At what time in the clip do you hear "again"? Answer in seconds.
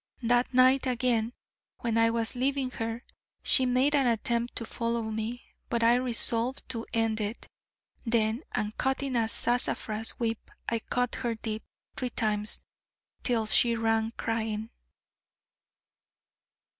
0.87-1.31